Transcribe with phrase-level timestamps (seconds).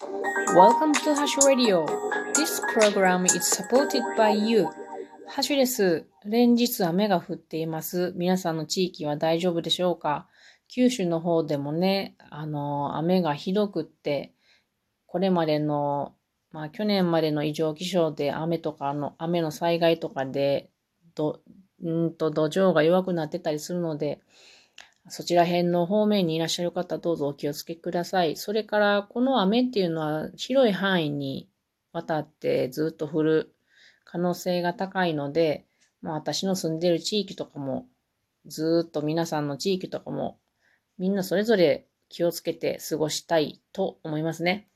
[0.00, 1.84] Welcome to Hash Radio.
[2.32, 4.66] This program is supported by you.
[5.26, 6.06] ハッシュです。
[6.24, 8.12] 連日雨が降っています。
[8.14, 10.28] 皆さんの地域は大丈夫でしょうか？
[10.68, 14.34] 九州の方でもね、あの、雨がひどくって、
[15.06, 16.14] これまでの、
[16.52, 20.70] まあ去年までの異常気象で雨とかの、雨の災害とかで、
[21.16, 21.40] ど、
[21.84, 24.20] んと土壌が弱くなってたりするので、
[25.10, 28.36] そちら辺の方面にいらっしゃる方、どうぞお気をつけください。
[28.36, 31.48] それから、この雨っていうのは広い範囲に
[31.92, 33.54] わたってずっと降る
[34.04, 35.66] 可能性が高いので、
[36.00, 37.86] まあ、私の住んでる地域とかも、
[38.46, 40.38] ずっと皆さんの地域とかも、
[40.98, 44.68] みんなそれぞれ気をつけて過ごしたいと思いますね。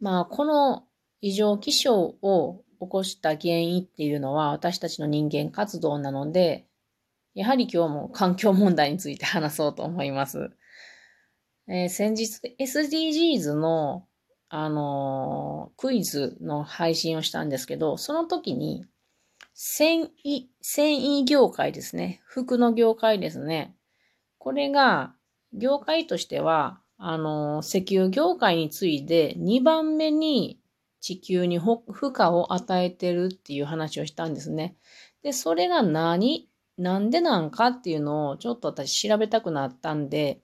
[0.00, 0.86] まあ、この
[1.20, 6.66] 異常気象を起こした原因っていうのは私たちの人間活動なので、
[7.34, 10.50] やはり今日も環境問題について話そうと思います。
[11.68, 14.06] えー、先日 SDGs の、
[14.48, 18.84] あのー、クイズの配信をしたんですけど、その時に
[19.54, 22.20] 繊維、繊維業界ですね。
[22.24, 23.76] 服の業界ですね。
[24.38, 25.14] これが、
[25.52, 30.60] 業界としては、あのー、石油業界に次いで2番目に
[31.00, 31.82] 地球に負
[32.16, 34.76] 荷を与えてるっていう話をしたんですね。
[35.22, 36.49] で、それが何
[36.80, 40.40] なんでなんかっていうのをちょっと私調べたくなったんで、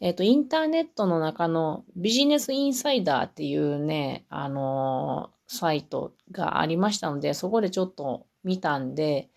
[0.00, 9.30] えっ、ー、と、インターネットの中のビジネスインサイダーっていうね、あのー、サイトがありましたので、そこでちょっと見たんで、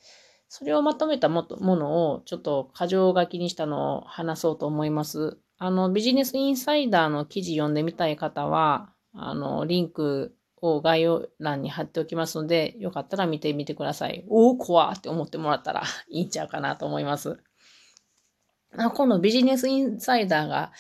[0.50, 5.38] それをまとめたものをちょっと箇条書きにしたのを話そうと思います。
[5.58, 14.25] あの、ビジネスインサイダーの記事読んでみたい方は、あの、リンクを概要欄に貼っておきますので、よかったら見てみてください。
[14.29, 17.37] おお、怖って思ってもらったら いいんちゃうかなと思います。
[18.93, 20.73] このビジネスインサイダーが、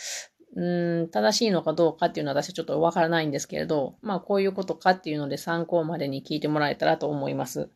[0.55, 7.69] うん、正しいのかどうかっていうのは私はちょっとわからないんですけれど、まあこういうことかっていうので参考までに聞いてもらえたらと思います。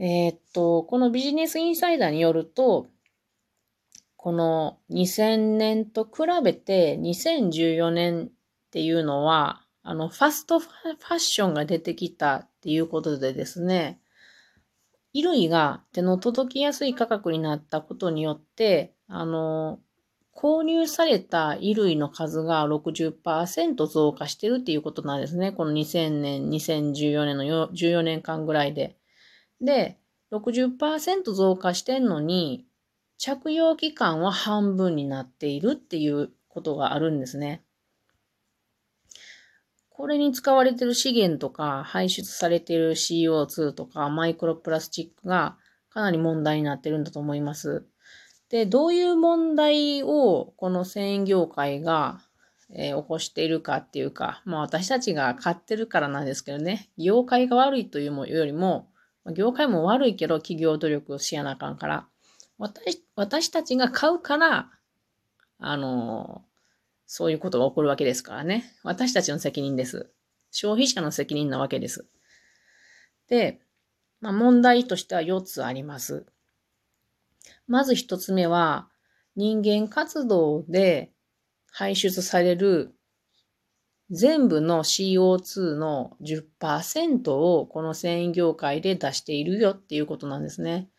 [0.00, 2.88] えー、っと、このビジネスインサイダーによると、
[4.16, 8.30] この2000年と比べて2014年っ
[8.70, 14.02] ていうのは、あの、ファストファッションが出てきたっていうことでですね、
[15.14, 19.80] 衣類が手の届きやすい価格になったことによって、あの、
[20.36, 25.52] 購入された衣類の数が60%増加してるっていうことなんですね。
[25.52, 28.98] この2000年、2014年の14年間ぐらいで。
[29.62, 29.98] で、
[30.32, 32.66] 60%増加してんのに、
[33.16, 37.64] 着用期間は半分になっているっていうことがあるんですね。
[39.98, 45.56] これに使われている資源とか、排出されている CO2 とか、マイクロプラスチックが
[45.90, 47.84] かなり問題になってるんだと思います。
[48.48, 52.20] で、どういう問題をこの繊維業界が、
[52.72, 58.86] えー、起こしているかっていうか、まあ私たちが買ってるからなんですけどね、業界が悪いというよりも、
[59.34, 62.06] 業界も悪いけど企業努力をしやなあかんから、
[62.56, 64.70] 私私たちが買うから、
[65.58, 66.44] あの
[67.08, 68.70] そういうことが起こるわけですからね。
[68.84, 70.10] 私たちの責任です。
[70.52, 72.06] 消費者の責任なわけです。
[73.28, 73.60] で、
[74.20, 76.26] まあ、問題としては4つあります。
[77.66, 78.90] まず1つ目は、
[79.36, 81.10] 人間活動で
[81.70, 82.94] 排出される
[84.10, 90.90] 全部の CO2 の10%をこの繊維業界で出しているよっていうことなんですね。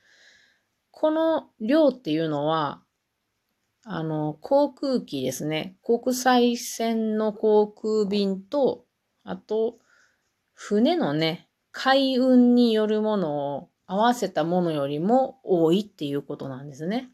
[0.89, 2.81] この量っていうのは
[3.83, 5.77] あの、航空機ですね。
[5.83, 8.85] 国際線の航空便と、
[9.23, 9.79] あと、
[10.53, 17.09] 船のね、海運によるものを合わせたものよりも多いっていうことなんですね。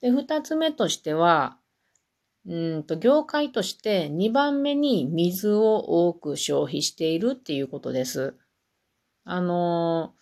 [0.00, 1.58] で、二つ目としては、
[2.46, 8.34] うんと、業界として2番目に水を多く消費しているっていうことです。
[9.24, 10.14] あの、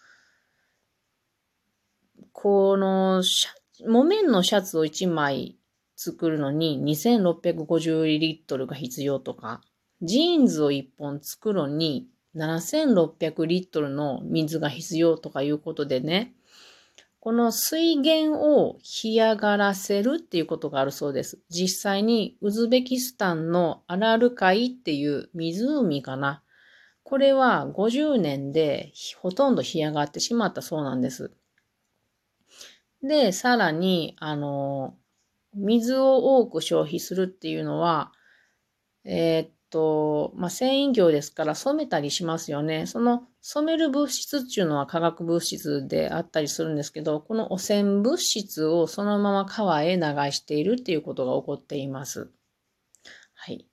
[2.33, 5.57] この車木綿のシャツを1枚
[5.97, 9.61] 作るのに2650リットルが必要とか、
[10.03, 16.35] ジーンズを1本作るのに7600リットルの水が必要とかいうことでね、
[17.21, 21.39] この水源を干上がらせるっていうことがあるそうです。
[21.51, 26.43] 実際にウズベキスタンのアラル海っていう湖かな。
[27.03, 31.31] これは50年でほとんど干上がってしまったそうなんです。
[33.03, 34.97] で、さらに、あの、
[35.55, 38.13] 水を多く消費するっていうのは、
[39.05, 42.87] えー、っと、まあ、繊維業ですから染めたりしますよね。
[42.87, 50.03] その染める物質っていうのは化学物質であったりするんですけど、この汚染物質をそのまま川へ流
[50.33, 52.31] しているっていうことが起こっています。
[53.35, 53.67] はい。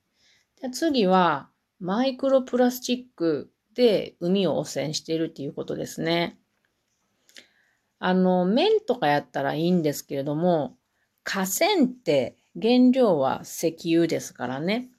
[0.62, 6.39] で次は、マイクロプラスチックで海を汚染しているっていうことですね。
[7.99, 10.77] あの、麺とかやったらいいんですけれども、
[11.23, 14.89] 河川って原料は石油ですからね。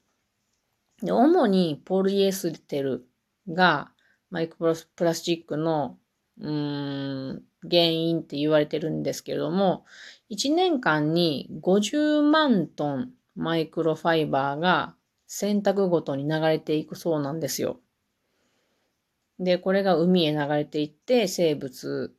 [1.02, 3.06] で主にポリエステル
[3.48, 3.92] が
[4.30, 5.96] マイクロプラスチックの
[6.40, 9.84] うん原因って言われてるんですけれども、
[10.30, 14.94] 1年間に50万トンマイクロファイバーが
[15.26, 17.80] 洗濯ごとに流れていくそうなんですよ。
[19.40, 22.14] で、これが海へ流れていって生物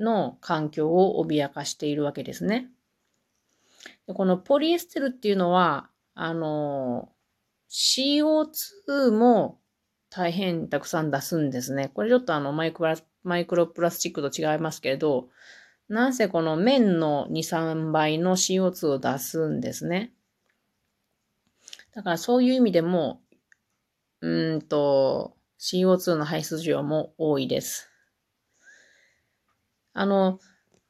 [0.00, 2.68] の環境を脅かしているわけですね。
[4.06, 7.10] でこのポリエステルっていうのは、あの、
[7.70, 9.60] CO2 も
[10.10, 11.90] 大変たくさん出すんですね。
[11.94, 15.28] これちょっとあのマイクロマイクロプラスチックと違いますけれど、
[15.88, 20.12] なんせこの綿の2、3倍の CO2 を出すんですね。
[21.92, 23.20] だからそういう意味でも、
[24.20, 27.89] うんと、CO2 の排出量も多いです。
[29.92, 30.38] あの、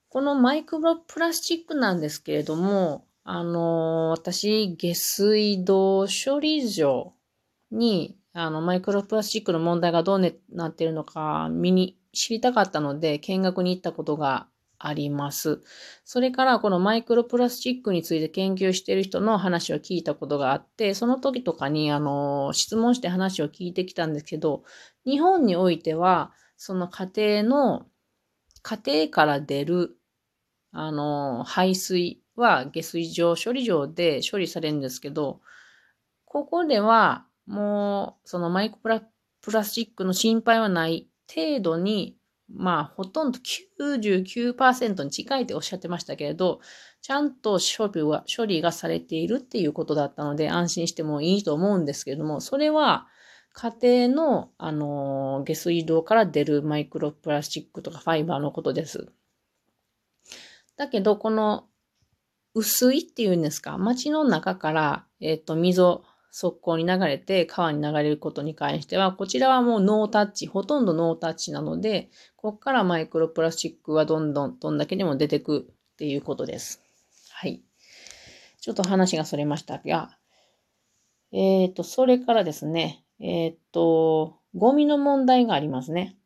[0.08, 7.14] このマイクロプラスチックなんですけれども、あの、私、下水道処理場
[7.70, 14.48] に、あの、マイクロプラスチックの問題がどうなってるのか見に、知りたかったので、見学に行ったことが
[14.80, 15.60] あります。
[16.04, 24.64] それからこのマイクロプラスチックについて研究している人の話を聞いたことがあって、その時とかにあの質問して話を聞いてきたんですけど、
[25.04, 27.86] 日本においてはその家庭の
[28.62, 29.96] 家庭から出る
[30.72, 35.40] あの排水は下水場処理場で処理されるんですけど、
[36.24, 39.00] ここではもうそのマイクロ
[39.42, 42.16] プラスチックの心配はない程度に
[42.54, 46.60] まあ、ほとんど99%に近いっておっしゃってましたけれど、
[47.00, 53.06] ちゃんと処理は、処理がされているっていうことだったので、安心してもいいと思うんですけれども、それは、
[53.52, 59.12] 家庭の、あの、下水道から出るマイクロプラスチックとかファイバーのことです。
[60.76, 61.66] だけど、この、
[62.54, 66.02] 薄いっていうんですか、街の中から、えっ、ー、と、溝、
[66.32, 76.80] 側溝に流れて川に流れることに関しては、こちらはもうノータッチ、ほとんどノータッチなので、ここからマイクロプラスチックはどんどん、どんだけでも出てくっていうことです。
[77.32, 77.62] はい。
[78.60, 80.16] ちょっと話がそれましたが、
[81.32, 86.16] えっ、ー、と、それからですね、えっ、と、ゴミの問題がありますね。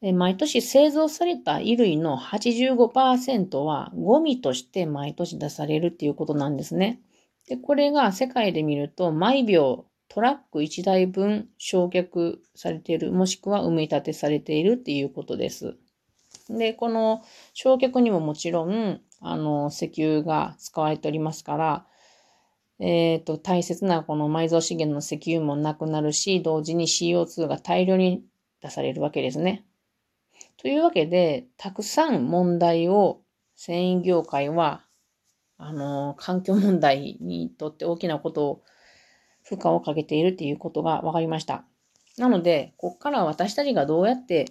[0.00, 7.00] 毎年製造された衣類の85%はゴミとして毎年出されるっていうことなんですね。
[7.46, 15.76] で、これが世界で見ると、毎秒トラック1台分焼却されている、もしくは埋め立てされているっていうことです。
[16.48, 17.22] で、この
[17.54, 21.86] 焼却にももちろん、あの、石油が使われておりますから、
[22.78, 28.24] えっ、ー、と、大切なこの埋蔵資源の石油もなくなるし、同時に CO2 が大量に
[28.60, 29.64] 出されるわけですね。
[30.56, 33.22] というわけで、たくさん問題を
[33.56, 34.84] 繊維業界は
[35.64, 38.62] あの、環境問題にとって大きなことを、
[39.44, 41.64] 負荷をかけているっていうことが分かりました。
[42.16, 44.46] なので、ここから私たちがどうやって、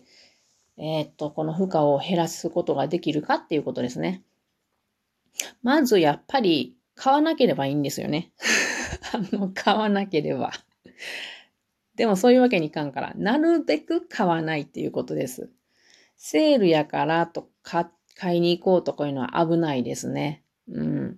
[0.78, 4.24] えー、っと、この負荷を減らすことができるかっていうことですね。
[5.64, 8.32] まず、やっぱり、買わなければいいんですよね。
[9.12, 10.52] あの、買わなければ。
[11.96, 15.50] でもそういうわけにいかんから、なるべく買わないっていうことです。
[16.16, 17.88] セールやからと買
[18.38, 20.44] いに行こうとかいうのは危ないですね。
[20.68, 21.18] うん。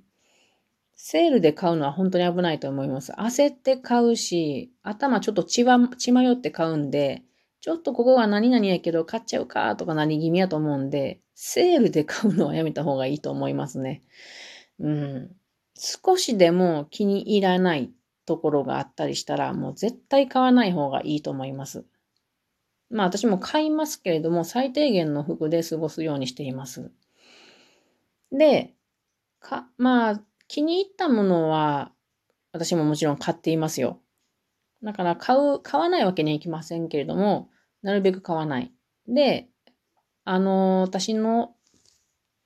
[0.96, 3.12] セールで買うのは本当に危ないと思います。
[3.12, 7.24] 焦って買うし、頭ちょっと血は、血迷って買うんで、
[7.60, 14.02] ちょっとここは何々やけど買っちゃうかとか何気味やと思うんで、セールで買うのはやめた方がいいと思いますね。
[14.80, 15.36] うん。
[15.75, 17.92] 少しでも気に入らない
[18.25, 21.86] ところがあったりしたら、もう絶対買わない方がいいと思います。
[22.89, 26.92] まあ私も買いますけれども、最低限の服で過ごすようにしています。
[28.32, 28.74] で、
[29.39, 31.92] か、まあ、気に入ったものは、
[32.51, 34.00] 私ももちろん買っていますよ。
[34.84, 37.50] だから買う、買わないわけにはいきませんけれども、
[37.82, 38.72] なるべく買わない。
[39.08, 39.50] で、
[40.25, 41.56] あの、私の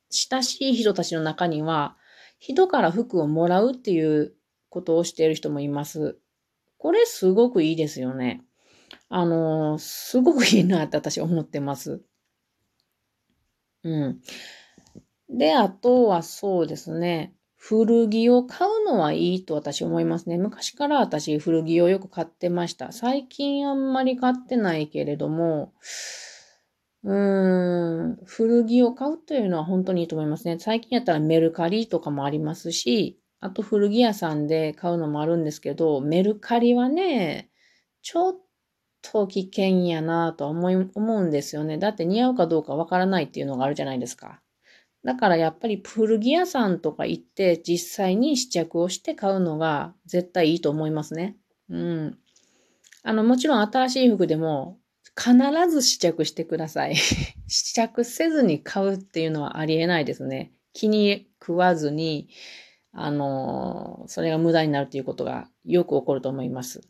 [0.09, 1.96] 親しい人たちの中には、
[2.39, 4.33] 人から服をもらうっていう
[4.69, 6.17] ことをしている人もいます。
[6.77, 8.43] これすごくいいですよね。
[9.09, 12.01] あの、すごくいいなって私思ってます。
[13.83, 14.21] うん。
[15.29, 17.33] で、あとはそうですね。
[17.55, 20.37] 古着を買うのはいいと私思いますね。
[20.37, 22.91] 昔から私古着をよく買ってました。
[22.91, 25.73] 最近あんまり買ってないけれども、
[27.07, 30.59] うん、古着を買うというのは本当にいいと思いますね。
[30.59, 37.49] 最近やったらメルカリとかもありますし、あと古着屋さんで買うのもあるんですけど、メルカリはね、
[38.01, 38.39] ちょっ
[39.01, 41.77] と危険やなと思い、思うんですよね。
[41.77, 44.41] だって似合うかどうかわからないっていうのがあるじゃないですか。
[45.05, 51.37] だからやっぱり古着屋さんとか行って実際に試着をして買うのが絶対いいと思いますね。
[51.69, 52.17] うん。
[53.03, 54.77] あの、もちろん新しい服でも
[55.17, 55.35] 必
[55.69, 56.95] ず試着してください。
[57.47, 60.51] 試着せずに買うっていうのはありえないですね。
[60.73, 62.29] 気に食わずに、
[62.91, 66.81] あの、それが無駄になるということがよく起こると思います。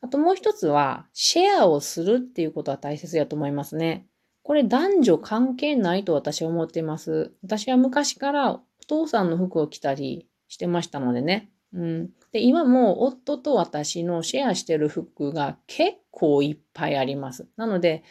[0.00, 4.06] あともう一つは、シェアをするっていうことは大切やと思いますね。
[4.42, 7.32] これ男女関係ないと私は思っています。
[7.42, 11.50] 私は昔からお父さんの服を着たりしてましたのでね。
[11.72, 12.10] うん。
[12.32, 17.46] で、今も夫と私のシェアしてる服が結構いっぱいあります。
[17.56, 18.04] なので、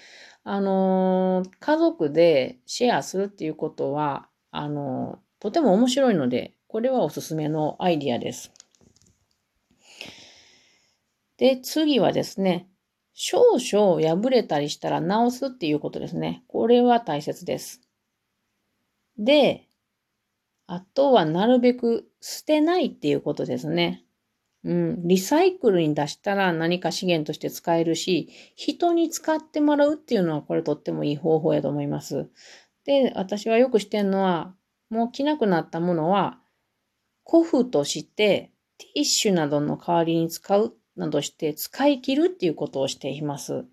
[0.44, 8.52] あのー、家族でシェアするっていうことは、あのー、とても面白いので、これはおすすめのアイディアです。
[11.38, 12.68] で、次はですね、
[13.14, 16.44] 少々破れたりしたら直すっていうことですね。
[16.48, 17.82] これは大切です。
[19.18, 19.68] で、
[20.68, 24.06] あとはなるべく捨てないっていうことですね。
[24.64, 32.30] うん、リサイクルに出したら何か資源として使えるし、人に使ってもらうっていうのはこれとってもいい方法やと思います。
[32.86, 34.54] で、私はよくしてんのは、
[34.90, 36.40] もう着なくなったものは、
[37.28, 43.66] 古布としてティッシュなどの代わりに使うなどして使い切るっていうことをしています。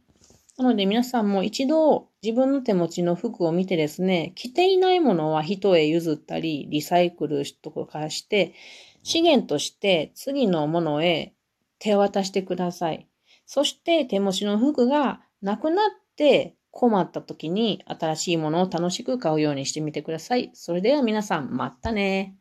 [0.57, 8.55] なので皆さんも一度自分の手持ちの服を見てですね、着ていないものは人へ譲ったり、リサイクルとかして、
[9.03, 11.35] 資源として次のものへ
[11.79, 13.09] 手渡してください。
[13.47, 20.51] そして手持ちの服がなくなって困った時に新しいものを楽しく買うようにしてみてください。
[20.55, 22.37] それでは皆さん、またね。